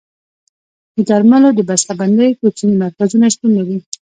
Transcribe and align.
د 0.95 0.97
درملو 1.09 1.49
د 1.55 1.59
بسته 1.69 1.91
بندۍ 1.99 2.31
کوچني 2.39 2.73
مرکزونه 2.83 3.25
شتون 3.33 3.51
لري. 3.57 3.77